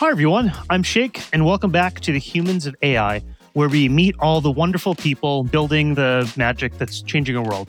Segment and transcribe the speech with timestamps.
[0.00, 0.50] Hi, everyone.
[0.70, 3.22] I'm Sheikh, and welcome back to the Humans of AI,
[3.52, 7.68] where we meet all the wonderful people building the magic that's changing our world.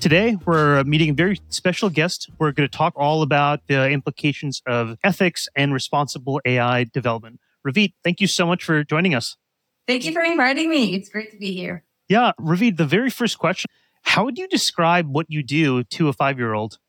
[0.00, 2.30] Today, we're meeting a very special guest.
[2.40, 7.38] We're going to talk all about the implications of ethics and responsible AI development.
[7.64, 9.36] Ravit, thank you so much for joining us.
[9.86, 10.96] Thank you for inviting me.
[10.96, 11.84] It's great to be here.
[12.08, 13.70] Yeah, Ravit, the very first question
[14.02, 16.80] How would you describe what you do to a five year old?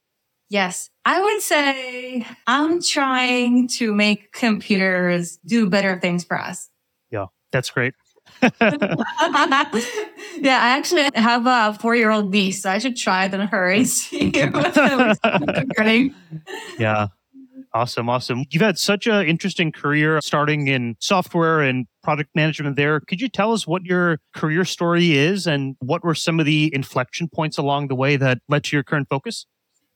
[0.50, 6.70] Yes, I would say I'm trying to make computers do better things for us.
[7.12, 7.94] Yeah, that's great.
[8.42, 8.50] yeah,
[10.60, 13.46] I actually have a four year old niece, so I should try it in a
[13.46, 13.86] hurry.
[16.80, 17.08] yeah.
[17.72, 18.10] Awesome.
[18.10, 18.46] Awesome.
[18.50, 23.00] You've had such an interesting career starting in software and product management there.
[23.00, 26.74] Could you tell us what your career story is and what were some of the
[26.74, 29.46] inflection points along the way that led to your current focus?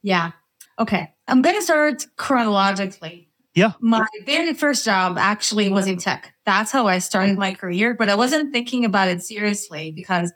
[0.04, 0.34] Yeah.
[0.80, 1.14] Okay.
[1.28, 3.30] I'm going to start chronologically.
[3.56, 3.74] Yeah.
[3.80, 6.34] My very first job actually was in tech.
[6.46, 10.34] That's how I started my career, but I wasn't thinking about it seriously because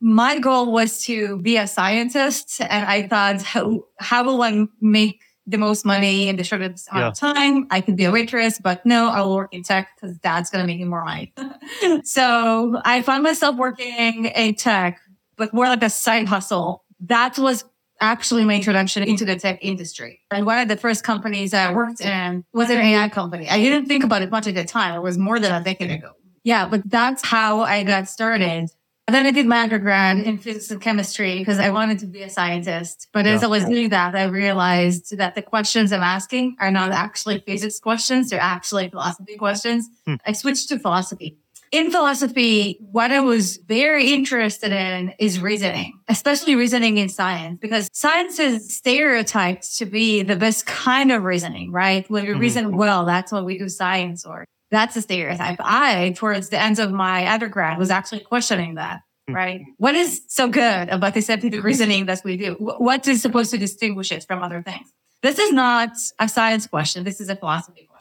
[0.00, 2.60] my goal was to be a scientist.
[2.60, 7.02] And I thought, how, how will I make the most money in the shortest amount
[7.02, 7.08] yeah.
[7.08, 7.66] of time?
[7.70, 10.62] I could be a waitress, but no, I will work in tech because that's going
[10.62, 11.32] to make me more money.
[12.04, 15.00] so I found myself working in tech,
[15.36, 16.84] but more like a side hustle.
[17.00, 17.64] That was
[18.02, 20.20] actually my introduction into the tech industry.
[20.30, 23.48] And one of the first companies I worked in was an AI company.
[23.48, 24.94] I didn't think about it much at the time.
[24.94, 26.12] It was more than a decade ago.
[26.44, 28.68] Yeah, but that's how I got started.
[29.08, 32.22] And then I did my undergrad in physics and chemistry because I wanted to be
[32.22, 33.08] a scientist.
[33.12, 33.32] But yeah.
[33.32, 37.40] as I was doing that, I realized that the questions I'm asking are not actually
[37.40, 38.30] physics questions.
[38.30, 39.88] They're actually philosophy questions.
[40.06, 40.16] Hmm.
[40.26, 41.38] I switched to philosophy
[41.72, 47.88] in philosophy, what I was very interested in is reasoning, especially reasoning in science, because
[47.94, 52.08] science is stereotyped to be the best kind of reasoning, right?
[52.10, 52.40] When we mm-hmm.
[52.40, 55.58] reason well, that's what we do science or that's a stereotype.
[55.60, 59.34] I, towards the end of my undergrad, was actually questioning that, mm-hmm.
[59.34, 59.62] right?
[59.78, 62.54] What is so good about the scientific reasoning that we do?
[62.58, 64.92] What is supposed to distinguish it from other things?
[65.22, 67.04] This is not a science question.
[67.04, 67.91] This is a philosophy question.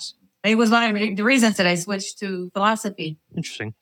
[0.44, 3.18] It was one of the reasons that I switched to philosophy.
[3.36, 3.74] Interesting.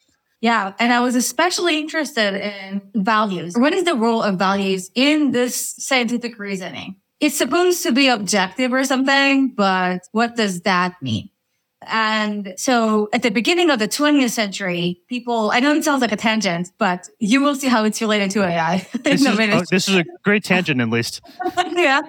[0.42, 0.74] Yeah.
[0.80, 3.56] And I was especially interested in values.
[3.58, 6.96] What is the role of values in this scientific reasoning?
[7.20, 11.30] It's supposed to be objective or something, but what does that mean?
[11.90, 16.12] And so at the beginning of the 20th century, people, I know it sounds like
[16.12, 18.88] a tangent, but you will see how it's related to AI.
[19.10, 21.22] This, is, oh, this is, a great tangent, at least.
[21.74, 22.02] yeah.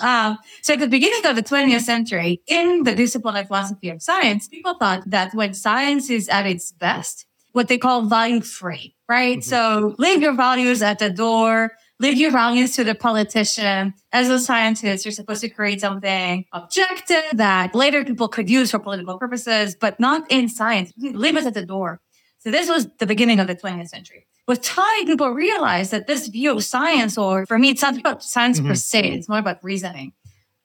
[0.00, 4.02] Um, so at the beginning of the 20th century, in the discipline of philosophy of
[4.02, 8.94] science, people thought that when science is at its best, what they call value free,
[9.08, 9.38] right?
[9.38, 9.48] Mm-hmm.
[9.48, 13.94] So leave your values at the door leave your values to the politician.
[14.12, 18.78] As a scientist, you're supposed to create something objective that later people could use for
[18.78, 20.92] political purposes, but not in science.
[20.98, 22.00] Leave it at the door.
[22.38, 24.26] So this was the beginning of the 20th century.
[24.48, 28.24] With time, people realized that this view of science, or for me, it's not about
[28.24, 28.68] science mm-hmm.
[28.68, 30.12] per se, it's more about reasoning.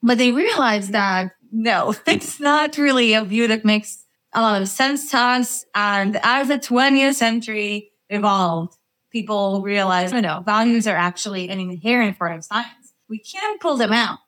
[0.02, 4.68] But they realized that no, it's not really a view that makes a lot of
[4.68, 5.66] sense to us.
[5.76, 8.77] And as the 20th century evolved,
[9.18, 12.94] people realize, you know, values are actually an inherent part of science.
[13.10, 14.20] We can't pull them out.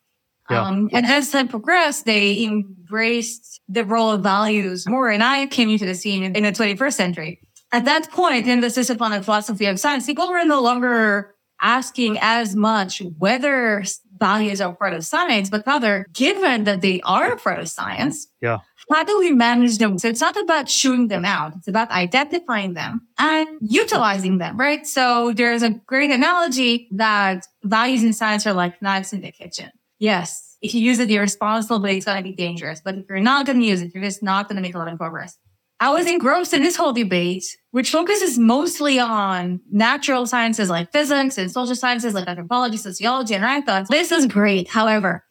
[0.50, 0.64] Yeah.
[0.64, 5.10] Um, and as time progressed, they embraced the role of values more.
[5.12, 7.40] And I came into the scene in, in the 21st century.
[7.72, 12.18] At that point in the discipline of philosophy of science, people were no longer asking
[12.20, 13.84] as much whether
[14.20, 18.60] values are part of science, but rather, given that they are part of science, yeah
[18.92, 19.98] how do we manage them?
[19.98, 21.56] So it's not about shooting them out.
[21.58, 24.86] It's about identifying them and utilizing them, right?
[24.86, 29.72] So there's a great analogy that values in science are like knives in the kitchen.
[30.00, 30.58] Yes.
[30.62, 32.82] If you use it irresponsibly, it's going to be dangerous.
[32.84, 34.78] But if you're not going to use it, you're just not going to make a
[34.78, 35.38] lot of progress.
[35.80, 41.38] I was engrossed in this whole debate, which focuses mostly on natural sciences like physics
[41.38, 43.34] and social sciences like anthropology, sociology.
[43.34, 44.68] And I thought, this is great.
[44.68, 45.24] However,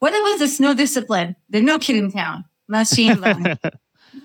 [0.00, 1.36] what was this new discipline?
[1.48, 3.58] The no kid in town machine learning.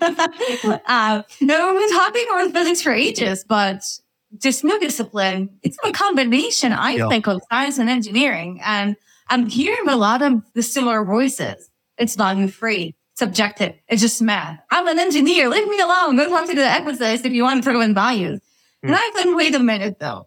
[0.00, 3.82] uh, no, we've been talking about physics for ages, but
[4.30, 7.08] this new discipline, it's a combination, I yeah.
[7.08, 8.60] think, of science and engineering.
[8.64, 8.96] And
[9.28, 11.70] I'm hearing a lot of the similar voices.
[11.98, 13.74] It's value free, subjective.
[13.86, 14.58] It's just math.
[14.70, 15.48] I'm an engineer.
[15.48, 16.16] Leave me alone.
[16.16, 18.40] Go talk to the ethicist if you want to throw in values.
[18.84, 18.88] Mm.
[18.88, 20.26] And I thought, wait a minute though.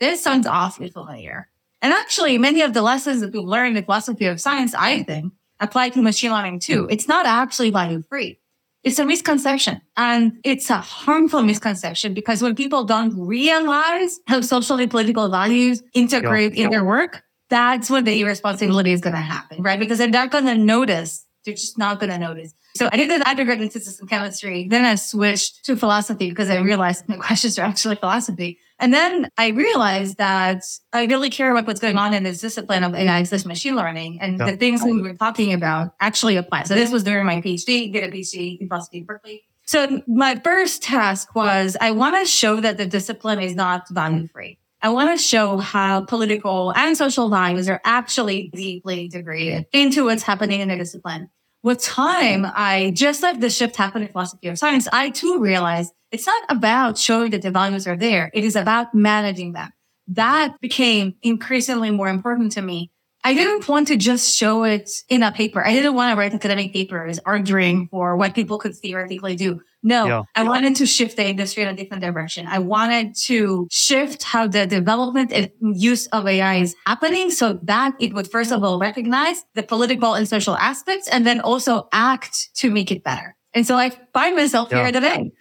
[0.00, 1.50] This sounds awfully familiar.
[1.82, 5.32] And actually, many of the lessons that we've learned in philosophy of science, I think,
[5.60, 6.86] apply to machine learning too.
[6.90, 8.40] It's not actually value free.
[8.84, 14.86] It's a misconception and it's a harmful misconception because when people don't realize how socially
[14.86, 19.80] political values integrate in their work, that's when the irresponsibility is going to happen, right?
[19.80, 22.52] Because they're not going to notice They're just not going to notice.
[22.76, 24.68] So I did an undergrad in physics and chemistry.
[24.68, 28.58] Then I switched to philosophy because I realized my questions are actually philosophy.
[28.78, 30.62] And then I realized that
[30.92, 34.18] I really care about what's going on in this discipline of AI slash machine learning
[34.20, 34.50] and yeah.
[34.50, 36.64] the things we were talking about actually apply.
[36.64, 39.44] So this was during my PhD, did a PhD in philosophy in Berkeley.
[39.64, 44.28] So my first task was I want to show that the discipline is not value
[44.28, 44.58] free.
[44.82, 50.22] I want to show how political and social values are actually deeply integrated into what's
[50.22, 51.30] happening in the discipline.
[51.62, 54.88] With time, I just let the shift happen in philosophy of science.
[54.92, 58.30] I too realized it's not about showing that the values are there.
[58.32, 59.72] It is about managing them.
[60.06, 62.92] That became increasingly more important to me
[63.24, 65.64] I didn't want to just show it in a paper.
[65.64, 69.60] I didn't want to write academic papers arguing for what people could theoretically do.
[69.82, 70.22] No, yeah.
[70.34, 72.46] I wanted to shift the industry in a different direction.
[72.48, 77.94] I wanted to shift how the development and use of AI is happening so that
[78.00, 82.50] it would first of all recognize the political and social aspects and then also act
[82.56, 83.36] to make it better.
[83.54, 84.82] And so I find myself yeah.
[84.82, 85.32] here today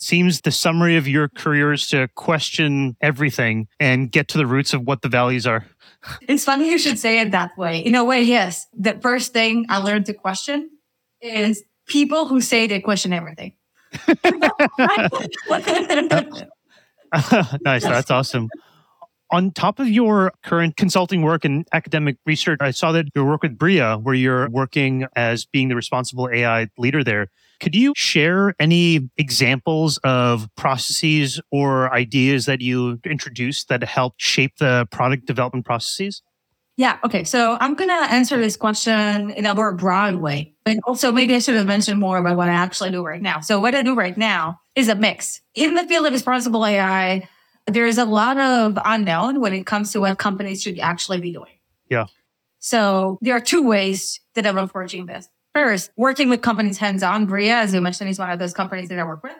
[0.00, 4.72] seems the summary of your career is to question everything and get to the roots
[4.72, 5.66] of what the values are.
[6.22, 7.80] It's funny you should say it that way.
[7.80, 8.66] In a way, yes.
[8.72, 10.70] The first thing I learned to question
[11.20, 13.52] is people who say they question everything.
[17.64, 17.82] nice.
[17.82, 18.48] That's awesome.
[19.32, 23.42] On top of your current consulting work and academic research, I saw that your work
[23.44, 27.28] with Bria, where you're working as being the responsible AI leader there.
[27.60, 34.56] Could you share any examples of processes or ideas that you introduced that helped shape
[34.58, 36.22] the product development processes?
[36.76, 36.98] Yeah.
[37.04, 37.24] Okay.
[37.24, 40.54] So I'm going to answer this question in a more broad way.
[40.64, 43.40] But also, maybe I should have mentioned more about what I actually do right now.
[43.40, 45.40] So, what I do right now is a mix.
[45.54, 47.28] In the field of responsible AI,
[47.66, 51.32] there is a lot of unknown when it comes to what companies should actually be
[51.32, 51.52] doing.
[51.88, 52.06] Yeah.
[52.60, 55.28] So, there are two ways that I'm approaching this.
[55.54, 57.26] First, working with companies hands on.
[57.26, 59.32] Bria, as you mentioned, is one of those companies that I work with.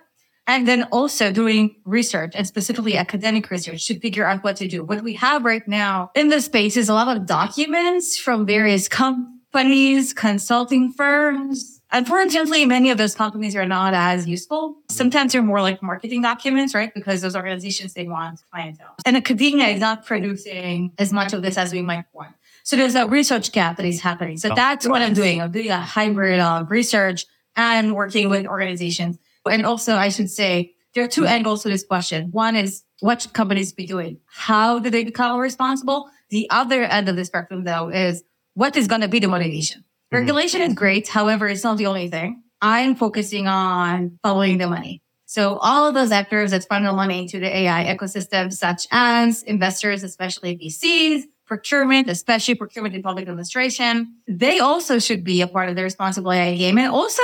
[0.46, 4.82] And then also doing research and specifically academic research to figure out what to do.
[4.82, 8.88] What we have right now in the space is a lot of documents from various
[8.88, 11.80] companies, consulting firms.
[11.92, 14.76] Unfortunately, many of those companies are not as useful.
[14.88, 16.92] Sometimes they're more like marketing documents, right?
[16.94, 18.94] Because those organizations, they want clientele.
[19.04, 22.34] And academia is not producing as much of this as we might want.
[22.62, 24.36] So there's a research gap that is happening.
[24.36, 24.54] So oh.
[24.54, 25.40] that's what I'm doing.
[25.40, 27.26] I'm doing a hybrid of research
[27.56, 29.18] and working with organizations.
[29.48, 32.30] And also, I should say, there are two angles to this question.
[32.32, 34.18] One is what should companies be doing?
[34.26, 36.10] How do they become responsible?
[36.30, 38.22] The other end of the spectrum, though, is
[38.54, 39.80] what is going to be the motivation?
[39.80, 40.16] Mm-hmm.
[40.16, 41.08] Regulation is great.
[41.08, 42.42] However, it's not the only thing.
[42.60, 45.02] I'm focusing on following the money.
[45.24, 50.02] So all of those actors that funnel money into the AI ecosystem, such as investors,
[50.02, 55.76] especially VCs, procurement, especially procurement in public administration, they also should be a part of
[55.76, 56.78] the responsible AI game.
[56.78, 57.22] And also,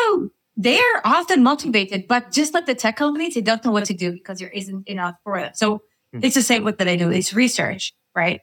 [0.56, 3.94] they are often motivated, but just like the tech companies, they don't know what to
[3.94, 5.53] do because there isn't enough for them.
[5.55, 5.76] So
[6.14, 6.20] mm-hmm.
[6.23, 7.11] it's the same with that I do.
[7.11, 8.41] It's research, right?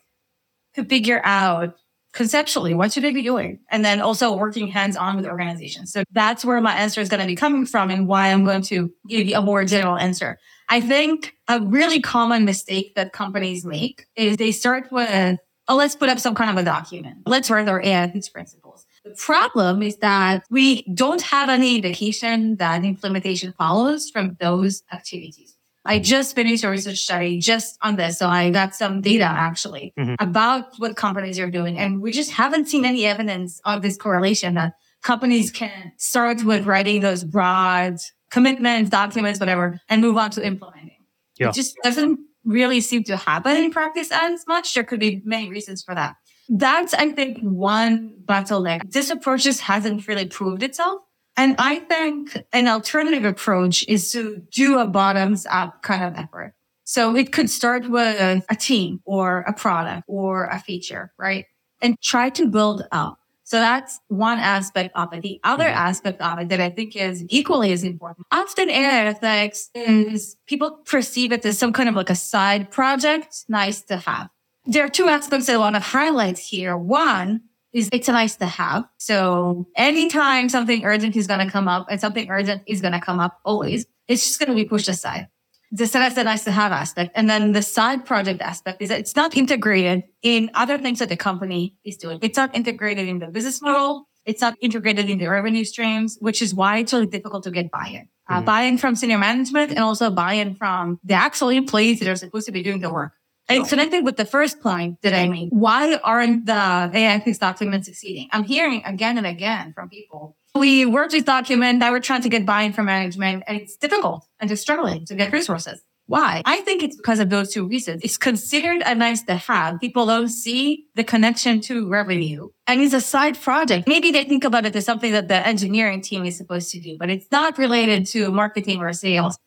[0.76, 1.76] To figure out
[2.14, 6.04] conceptually what should they be doing and then also working hands on with organizations so
[6.12, 8.94] that's where my answer is going to be coming from and why i'm going to
[9.08, 10.38] give you a more general answer
[10.70, 15.96] i think a really common mistake that companies make is they start with oh, let's
[15.96, 17.18] put up some kind of a document.
[17.26, 18.63] Let's write our AI principles.
[19.04, 25.58] The problem is that we don't have any indication that implementation follows from those activities.
[25.86, 28.18] I just finished a research study just on this.
[28.20, 30.16] So I got some data actually mm-hmm.
[30.20, 31.78] about what companies are doing.
[31.78, 36.66] And we just haven't seen any evidence of this correlation that companies can start with
[36.66, 37.98] writing those broad
[38.32, 40.98] commitments, documents, whatever, and move on to implementing.
[41.38, 41.50] Yeah.
[41.50, 44.74] It just doesn't really seem to happen in practice as much.
[44.74, 46.16] There could be many reasons for that.
[46.50, 48.92] That's, I think, one bottleneck.
[48.92, 51.02] This approach just hasn't really proved itself.
[51.36, 56.54] And I think an alternative approach is to do a bottoms up kind of effort.
[56.84, 61.46] So it could start with a team or a product or a feature, right?
[61.82, 63.20] And try to build up.
[63.46, 65.22] So that's one aspect of it.
[65.22, 65.78] The other mm-hmm.
[65.78, 68.26] aspect of it that I think is equally as important.
[68.32, 73.46] Often AI ethics is people perceive it as some kind of like a side project,
[73.50, 74.30] nice to have.
[74.66, 76.78] There are two aspects I want to highlight here.
[76.78, 77.42] One
[77.74, 78.86] is it's a nice to have.
[78.98, 83.02] So anytime something urgent is going to come up and something urgent is going to
[83.02, 85.28] come up always, it's just going to be pushed aside
[85.74, 87.12] the that's the nice to have aspect.
[87.16, 91.10] And then the side project aspect is that it's not integrated in other things that
[91.10, 92.20] the company is doing.
[92.22, 94.08] It's not integrated in the business model.
[94.26, 97.72] It's not integrated in the revenue streams, which is why it's really difficult to get
[97.72, 98.08] buy-in.
[98.30, 98.46] Uh, mm-hmm.
[98.46, 102.52] buy-in from senior management and also buy-in from the actual employees that are supposed to
[102.52, 103.14] be doing the work.
[103.54, 105.50] And it's connected with the first point that I made.
[105.52, 108.30] Why aren't the AI ethics documents succeeding?
[108.32, 112.30] I'm hearing again and again from people We worked with document that we're trying to
[112.30, 115.82] get buy-in from management and it's difficult and they're struggling to get resources.
[116.06, 116.42] Why?
[116.46, 118.02] I think it's because of those two reasons.
[118.04, 119.80] It's considered a nice to have.
[119.80, 122.50] People don't see the connection to revenue.
[122.68, 123.88] And it's a side project.
[123.88, 126.98] Maybe they think about it as something that the engineering team is supposed to do,
[127.00, 129.38] but it's not related to marketing or sales.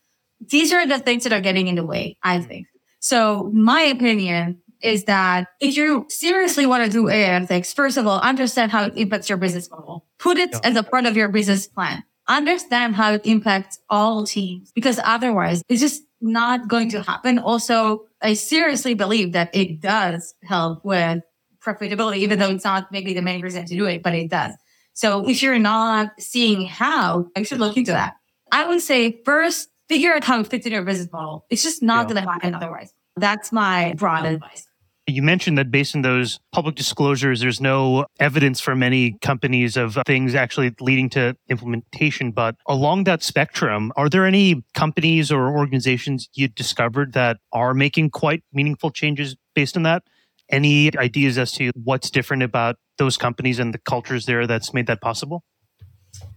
[0.41, 2.67] These are the things that are getting in the way, I think.
[3.01, 8.07] So my opinion is that if you seriously want to do AI ethics, first of
[8.07, 10.07] all, understand how it impacts your business model.
[10.19, 10.61] Put it yeah.
[10.65, 12.05] as a part of your business plan.
[12.29, 17.39] Understand how it impacts all teams because otherwise it's just not going to happen.
[17.39, 21.23] Also, I seriously believe that it does help with
[21.65, 24.53] profitability, even though it's not maybe the main reason to do it, but it does.
[24.93, 28.15] So if you're not seeing how, I should look into that.
[28.51, 31.47] I would say first, figure out how it fits in your business model.
[31.51, 32.15] It's just not yeah.
[32.15, 32.93] going to happen otherwise.
[33.17, 34.67] That's my broad advice.
[35.09, 39.97] You mentioned that based on those public disclosures, there's no evidence for many companies of
[40.05, 42.33] things actually leading to implementation.
[42.33, 48.11] But along that spectrum, are there any companies or organizations you discovered that are making
[48.11, 50.03] quite meaningful changes based on that?
[50.51, 54.89] Any ideas as to what's different about those companies and the cultures there that's made
[54.89, 55.45] that possible?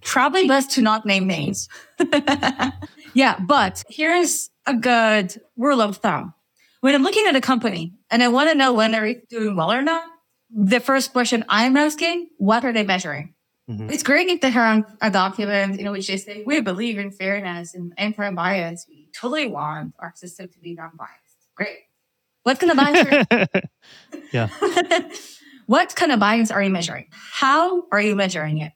[0.01, 1.67] Probably best to not name names.
[3.13, 6.33] yeah, but here's a good rule of thumb
[6.81, 9.71] when I'm looking at a company and I want to know when they're doing well
[9.71, 10.03] or not,
[10.49, 13.35] the first question I'm asking, what are they measuring?
[13.69, 13.89] Mm-hmm.
[13.91, 17.75] It's great if they have a document in which they say, we believe in fairness
[17.75, 18.85] and anti-bias.
[18.89, 21.37] We totally want our system to be non-biased.
[21.55, 21.77] Great.
[22.43, 23.47] What kind of bias
[24.31, 24.47] Yeah.
[25.67, 27.07] what kind of bias are you measuring?
[27.11, 28.71] How are you measuring it?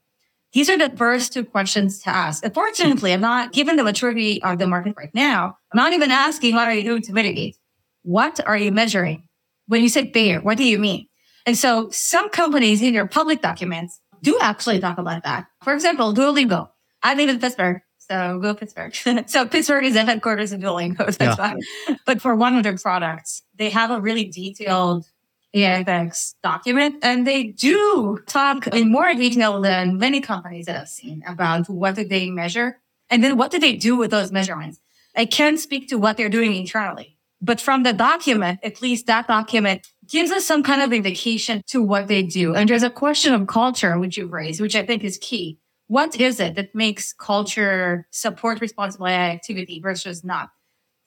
[0.54, 2.46] These are the first two questions to ask.
[2.46, 6.54] Unfortunately, I'm not, given the maturity of the market right now, I'm not even asking
[6.54, 7.58] what are you doing to mitigate.
[8.04, 9.28] What are you measuring?
[9.68, 11.08] When you say fair, what do you mean?
[11.46, 15.48] And so some companies in their public documents do actually talk about that.
[15.64, 16.70] For example, Duolingo.
[17.02, 17.82] I live in Pittsburgh.
[17.98, 18.94] So go Pittsburgh.
[19.28, 20.98] so Pittsburgh is the headquarters of Duolingo.
[21.18, 21.36] That's yeah.
[21.36, 21.62] fine.
[22.06, 25.06] But for one of their products, they have a really detailed
[25.54, 31.24] AIX document and they do talk in more detail than many companies that I've seen
[31.28, 32.80] about what do they measure
[33.10, 34.80] and then what do they do with those measurements.
[35.16, 39.28] I can't speak to what they're doing internally but from the document, at least that
[39.28, 42.56] document gives us some kind of indication to what they do.
[42.56, 45.60] And there's a question of culture, which you've raised, which I think is key.
[45.88, 50.52] What is it that makes culture support responsible AI activity versus not?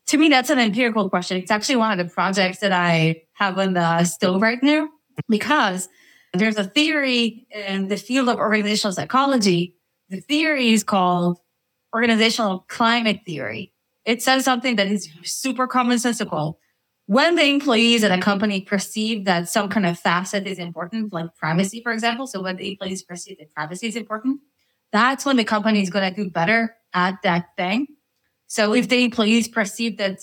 [0.09, 1.37] To me, that's an empirical question.
[1.39, 4.89] It's actually one of the projects that I have on the stove right now
[5.29, 5.89] because
[6.33, 9.75] there's a theory in the field of organizational psychology.
[10.09, 11.39] The theory is called
[11.95, 13.73] organizational climate theory.
[14.05, 16.57] It says something that is super commonsensical.
[17.07, 21.35] When the employees at a company perceive that some kind of facet is important, like
[21.37, 24.41] privacy, for example, so when the employees perceive that privacy is important,
[24.93, 27.87] that's when the company is going to do better at that thing.
[28.47, 30.21] So if the employees perceive that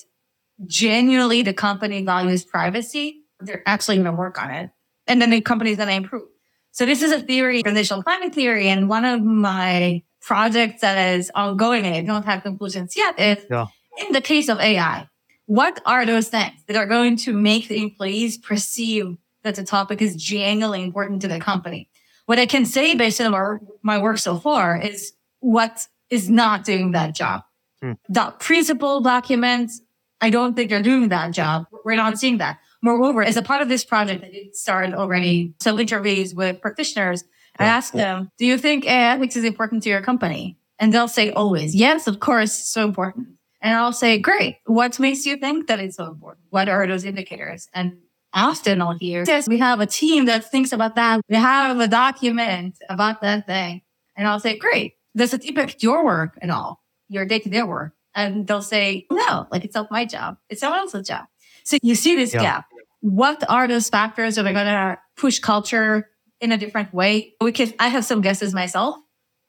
[0.65, 4.69] genuinely the company values privacy, they're actually going to work on it.
[5.07, 6.23] And then the company is going to improve.
[6.71, 8.67] So this is a theory, organizational climate theory.
[8.67, 13.45] And one of my projects that is ongoing and I don't have conclusions yet is
[13.49, 13.67] yeah.
[13.99, 15.07] in the case of AI,
[15.45, 20.01] what are those things that are going to make the employees perceive that the topic
[20.01, 21.89] is genuinely important to the company?
[22.25, 25.11] What I can say based on our, my work so far is
[25.41, 27.43] what is not doing that job.
[27.83, 27.93] Hmm.
[28.07, 29.81] The principal documents,
[30.21, 31.65] I don't think they're doing that job.
[31.83, 32.59] We're not seeing that.
[32.81, 37.25] Moreover, as a part of this project, I did start already some interviews with practitioners
[37.59, 40.57] I ask them, do you think AI ethics is important to your company?
[40.79, 43.27] And they'll say always, yes, of course, so important.
[43.61, 44.57] And I'll say, great.
[44.65, 46.45] What makes you think that it's so important?
[46.49, 47.69] What are those indicators?
[47.73, 47.97] And
[48.33, 51.21] often I'll hear, yes, we have a team that thinks about that.
[51.29, 53.81] We have a document about that thing.
[54.15, 54.95] And I'll say, great.
[55.15, 56.82] Does it impact your work at all?
[57.13, 57.93] Your day to day work?
[58.15, 60.37] And they'll say, no, like it's not my job.
[60.49, 61.25] It's someone else's job.
[61.63, 62.41] So you see this yeah.
[62.41, 62.65] gap.
[63.01, 66.09] What are those factors that are going to push culture
[66.43, 67.33] in a different way.
[67.39, 68.97] We can, I have some guesses myself,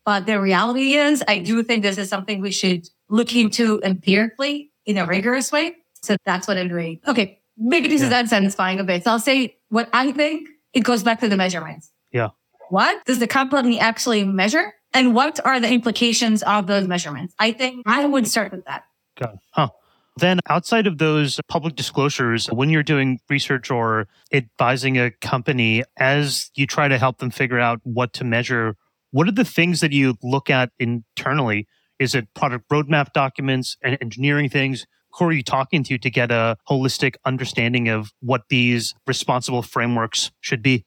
[0.05, 4.71] but the reality is I do think this is something we should look into empirically
[4.87, 5.75] in a rigorous way.
[6.03, 7.01] So that's what I'm doing.
[7.07, 7.41] Okay.
[7.59, 8.07] Maybe this yeah.
[8.07, 9.05] is unsatisfying a bit.
[9.05, 11.91] So I'll say what I think it goes back to the measurements.
[12.13, 12.31] Yeah.
[12.71, 14.73] What does the company actually measure?
[14.95, 17.35] And what are the implications of those measurements?
[17.39, 18.85] I think I would start with that.
[19.21, 19.29] It.
[19.51, 19.69] Huh.
[20.17, 26.53] Then, outside of those public disclosures, when you're doing research or advising a company, as
[26.55, 28.77] you try to help them figure out what to measure,
[29.11, 31.67] what are the things that you look at internally?
[31.99, 34.87] Is it product roadmap documents and engineering things?
[35.19, 40.31] Who are you talking to to get a holistic understanding of what these responsible frameworks
[40.41, 40.85] should be?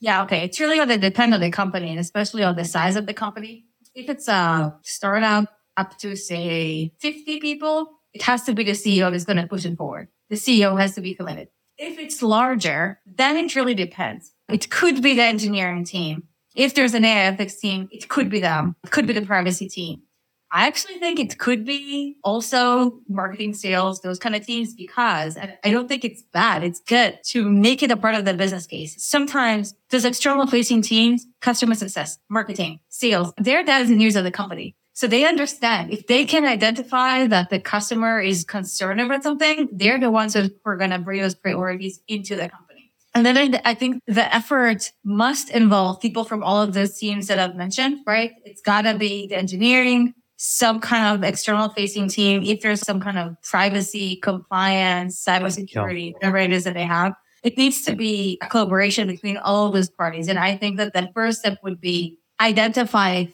[0.00, 0.44] Yeah, okay.
[0.44, 3.14] It's really going to depend on the company and especially on the size of the
[3.14, 3.64] company.
[3.94, 9.10] If it's a startup up to say 50 people, it has to be the CEO
[9.10, 10.08] that's going to push it forward.
[10.30, 11.48] The CEO has to be committed.
[11.76, 14.32] If it's larger, then it really depends.
[14.48, 16.24] It could be the engineering team.
[16.54, 18.74] If there's an AI ethics team, it could be them.
[18.84, 20.02] It could be the privacy team.
[20.50, 25.70] I actually think it could be also marketing, sales, those kind of teams, because I
[25.70, 26.64] don't think it's bad.
[26.64, 28.96] It's good to make it a part of the business case.
[29.02, 34.74] Sometimes those external facing teams, customer success, marketing, sales, they're the engineers of the company.
[34.94, 40.00] So they understand if they can identify that the customer is concerned about something, they're
[40.00, 42.92] the ones who are going to bring those priorities into the company.
[43.14, 47.38] And then I think the effort must involve people from all of those teams that
[47.38, 48.32] I've mentioned, right?
[48.44, 53.18] It's gotta be the engineering, some kind of external facing team, if there's some kind
[53.18, 58.46] of privacy, compliance, cybersecurity, whatever it is that they have, it needs to be a
[58.46, 60.28] collaboration between all of those parties.
[60.28, 63.24] And I think that the first step would be identify,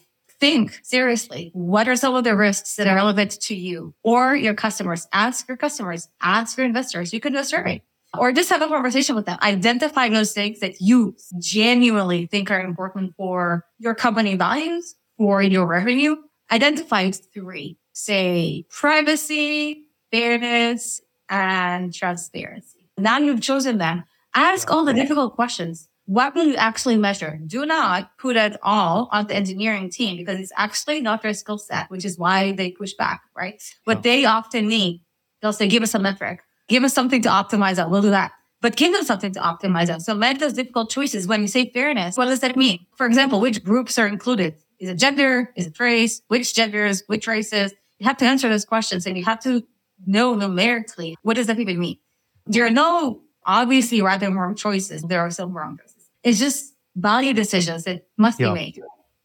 [0.41, 4.55] think seriously, what are some of the risks that are relevant to you or your
[4.55, 5.07] customers?
[5.13, 7.13] Ask your customers, ask your investors.
[7.13, 7.83] You can do a survey
[8.19, 9.39] or just have a conversation with them.
[9.43, 15.67] Identify those things that you genuinely think are important for your company values, for your
[15.67, 16.17] revenue,
[16.51, 22.89] identify three, say privacy, fairness, and transparency.
[22.99, 24.05] Now you've chosen them.
[24.35, 25.89] Ask all the difficult questions.
[26.07, 27.41] What will you actually measure?
[27.47, 31.57] Do not put it all on the engineering team because it's actually not their skill
[31.57, 33.63] set, which is why they push back, right?
[33.85, 35.03] What they often need,
[35.41, 37.91] they'll say, give us a metric, give us something to optimize on.
[37.91, 38.33] We'll do that.
[38.61, 40.01] But give them something to optimize on.
[40.01, 41.27] So make those difficult choices.
[41.27, 42.87] When you say fairness, what does that mean?
[42.97, 44.57] For example, which groups are included?
[44.79, 45.53] Is it gender?
[45.57, 46.23] Is it race?
[46.29, 47.03] Which genders?
[47.07, 47.73] Which races?
[47.99, 49.65] You have to answer those questions and you have to
[50.07, 51.99] know numerically what does that even mean?
[52.47, 55.03] There are no obviously right and wrong choices.
[55.03, 56.11] There are some wrong choices.
[56.23, 58.49] It's just value decisions that must yeah.
[58.49, 58.81] be made.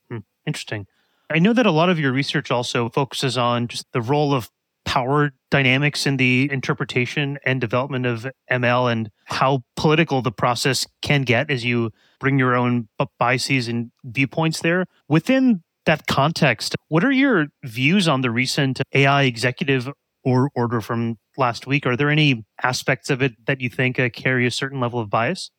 [0.10, 0.18] Hmm.
[0.46, 0.88] Interesting.
[1.30, 4.50] I know that a lot of your research also focuses on just the role of
[4.90, 11.22] power dynamics in the interpretation and development of ML and how political the process can
[11.22, 14.88] get as you bring your own biases and viewpoints there.
[15.08, 19.92] Within that context, what are your views on the recent AI executive
[20.24, 21.86] or order from last week?
[21.86, 25.12] Are there any aspects of it that you think uh, carry a certain level of
[25.12, 25.52] bias?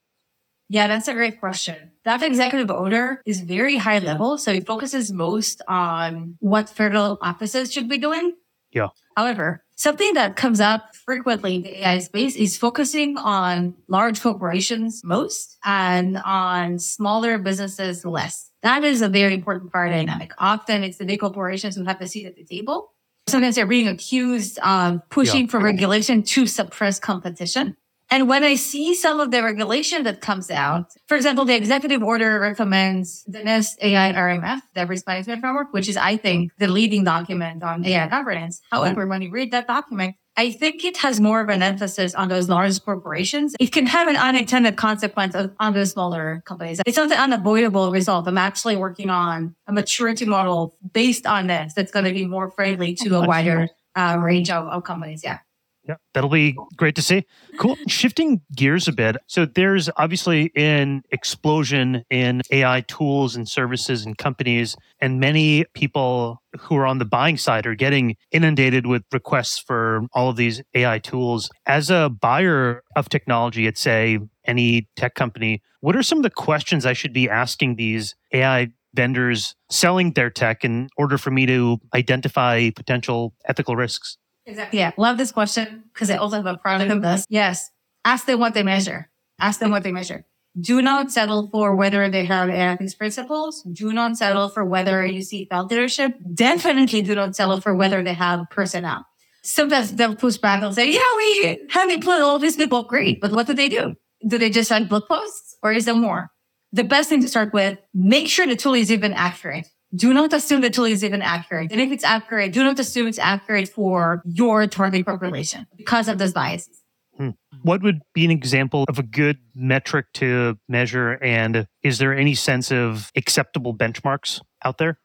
[0.68, 1.92] Yeah, that's a great question.
[2.04, 4.38] That executive order is very high level.
[4.38, 8.34] So it focuses most on what federal offices should be doing.
[8.72, 8.88] Yeah.
[9.16, 15.02] However, something that comes up frequently in the AI space is focusing on large corporations
[15.04, 18.50] most and on smaller businesses less.
[18.62, 20.32] That is a very important part of the dynamic.
[20.38, 22.92] Often it's the big corporations who have a seat at the table.
[23.26, 25.50] Sometimes they're being accused of pushing yeah.
[25.50, 27.76] for regulation to suppress competition.
[28.10, 32.02] And when I see some of the regulation that comes out, for example, the executive
[32.02, 36.66] order recommends the NIST AI RMF, the risk management framework, which is, I think, the
[36.66, 38.60] leading document on AI governance.
[38.72, 42.28] However, when you read that document, I think it has more of an emphasis on
[42.28, 43.54] those large corporations.
[43.60, 46.80] It can have an unintended consequence on the smaller companies.
[46.86, 48.26] It's not an unavoidable result.
[48.26, 52.50] I'm actually working on a maturity model based on this that's going to be more
[52.50, 55.22] friendly to a wider uh, range of, of companies.
[55.22, 55.40] Yeah.
[55.88, 57.24] Yeah, that'll be great to see.
[57.58, 57.76] Cool.
[57.88, 59.16] Shifting gears a bit.
[59.26, 66.42] So there's obviously an explosion in AI tools and services and companies, and many people
[66.58, 70.62] who are on the buying side are getting inundated with requests for all of these
[70.74, 71.48] AI tools.
[71.66, 76.30] As a buyer of technology at say any tech company, what are some of the
[76.30, 81.46] questions I should be asking these AI vendors selling their tech in order for me
[81.46, 84.18] to identify potential ethical risks?
[84.46, 84.78] Exactly.
[84.78, 84.92] Yeah.
[84.96, 87.26] Love this question because I also have a product of this.
[87.28, 87.70] Yes.
[88.04, 89.10] Ask them what they measure.
[89.38, 90.24] Ask them what they measure.
[90.60, 93.62] Do not settle for whether they have ethics principles.
[93.62, 96.14] Do not settle for whether you see felt leadership.
[96.34, 99.06] Definitely do not settle for whether they have personnel.
[99.42, 102.82] Sometimes they'll push back and say, yeah, we have employed all these people.
[102.82, 103.20] Great.
[103.20, 103.94] But what do they do?
[104.26, 106.30] Do they just send blog posts or is there more?
[106.72, 110.32] The best thing to start with, make sure the tool is even accurate do not
[110.32, 111.72] assume the tool is even accurate.
[111.72, 116.18] And if it's accurate, do not assume it's accurate for your target population because of
[116.18, 116.82] those biases.
[117.16, 117.30] Hmm.
[117.62, 121.12] What would be an example of a good metric to measure?
[121.22, 124.98] And is there any sense of acceptable benchmarks out there?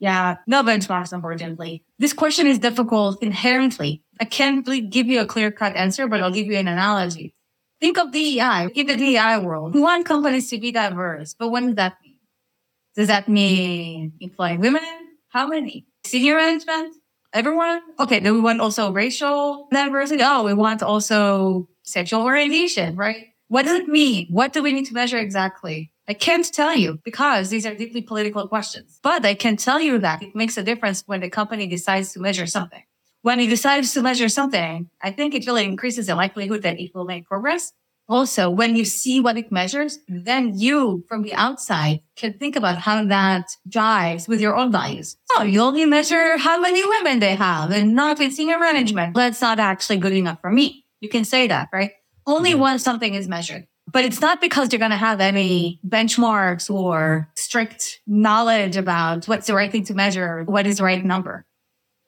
[0.00, 1.84] Yeah, no benchmarks, unfortunately.
[2.00, 4.02] This question is difficult inherently.
[4.18, 7.36] I can't really give you a clear cut answer, but I'll give you an analogy.
[7.80, 8.68] Think of DEI.
[8.74, 12.11] In the DEI world, we want companies to be diverse, but what does that mean?
[12.94, 14.82] Does that mean employing women?
[15.28, 15.86] How many?
[16.04, 16.96] Senior management?
[17.32, 17.80] Everyone?
[17.98, 18.20] Okay.
[18.20, 20.22] then we want also racial diversity?
[20.24, 23.28] Oh, we want also sexual orientation, right?
[23.48, 24.28] What does it mean?
[24.30, 25.92] What do we need to measure exactly?
[26.08, 29.98] I can't tell you because these are deeply political questions, but I can tell you
[29.98, 32.82] that it makes a difference when the company decides to measure something.
[33.22, 36.92] When it decides to measure something, I think it really increases the likelihood that it
[36.94, 37.72] will make progress.
[38.08, 42.78] Also, when you see what it measures, then you from the outside can think about
[42.78, 45.16] how that jives with your own values.
[45.36, 49.14] Oh, you only measure how many women they have and not in senior management.
[49.14, 50.84] That's not actually good enough for me.
[51.00, 51.92] You can say that, right?
[52.26, 53.66] Only when something is measured.
[53.90, 59.46] But it's not because you're going to have any benchmarks or strict knowledge about what's
[59.46, 61.46] the right thing to measure, what is the right number.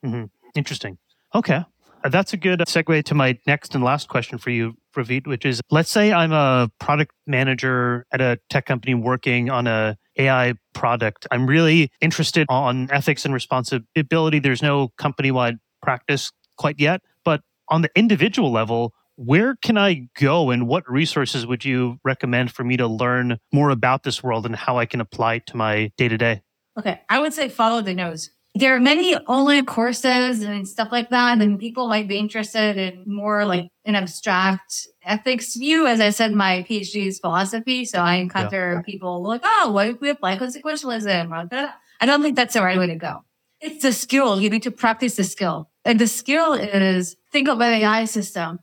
[0.04, 0.26] Mm-hmm.
[0.54, 0.98] Interesting.
[1.34, 1.64] Okay.
[2.10, 5.62] That's a good segue to my next and last question for you, Ravit, which is
[5.70, 11.26] let's say I'm a product manager at a tech company working on a AI product.
[11.30, 14.38] I'm really interested on ethics and responsibility.
[14.38, 20.08] There's no company wide practice quite yet, but on the individual level, where can I
[20.18, 24.44] go and what resources would you recommend for me to learn more about this world
[24.44, 26.42] and how I can apply it to my day to day?
[26.78, 28.30] Okay, I would say follow the nose.
[28.56, 33.02] There are many online courses and stuff like that, and people might be interested in
[33.04, 35.88] more like an abstract ethics view.
[35.88, 38.82] As I said, my PhD is philosophy, so I encounter yeah.
[38.82, 42.86] people like, "Oh, what if we apply consequentialism?" I don't think that's the right way
[42.86, 43.24] to go.
[43.60, 44.40] It's a skill.
[44.40, 48.60] You need to practice the skill, and the skill is think of an AI system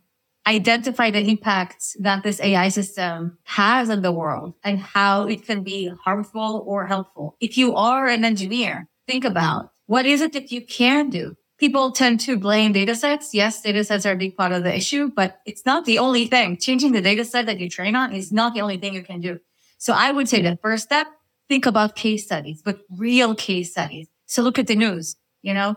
[0.47, 5.63] identify the impacts that this AI system has on the world and how it can
[5.63, 7.35] be harmful or helpful.
[7.39, 11.35] If you are an engineer, think about what is it that you can do?
[11.57, 13.33] People tend to blame data sets.
[13.33, 16.27] Yes, data sets are a big part of the issue, but it's not the only
[16.27, 16.55] thing.
[16.55, 19.19] Changing the data set that you train on is not the only thing you can
[19.19, 19.41] do.
[19.79, 21.07] So I would say the first step,
[21.49, 24.07] think about case studies, but real case studies.
[24.27, 25.75] So look at the news, you know,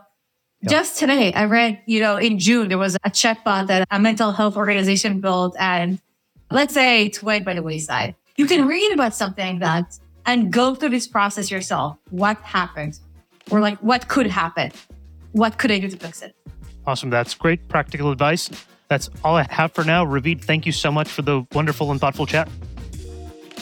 [0.65, 4.31] just today, I read, you know, in June, there was a chatbot that a mental
[4.31, 5.57] health organization built.
[5.59, 5.99] And
[6.49, 8.15] let's say it went by the wayside.
[8.37, 11.97] You can read about something like that and go through this process yourself.
[12.11, 12.97] What happened?
[13.51, 14.71] Or like, what could happen?
[15.31, 16.35] What could I do to fix it?
[16.85, 17.09] Awesome.
[17.09, 18.49] That's great practical advice.
[18.87, 20.05] That's all I have for now.
[20.05, 22.47] Ravit, thank you so much for the wonderful and thoughtful chat.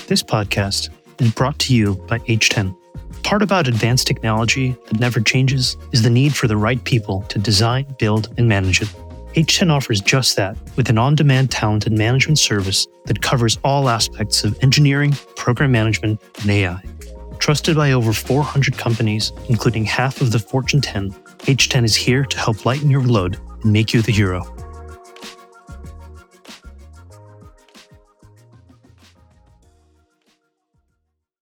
[0.08, 2.76] This podcast is brought to you by H10
[3.24, 7.40] part about advanced technology that never changes is the need for the right people to
[7.40, 8.90] design, build, and manage it.
[9.34, 13.90] H10 offers just that with an on demand talent and management service that covers all
[13.90, 16.84] aspects of engineering, program management, and AI.
[17.44, 22.38] Trusted by over 400 companies, including half of the Fortune 10, H10 is here to
[22.38, 24.53] help lighten your load and make you the hero.